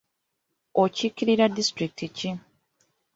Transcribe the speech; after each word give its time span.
Okiikirira 0.81 1.45
disitulikiti 1.55 2.05
ki? 2.17 2.29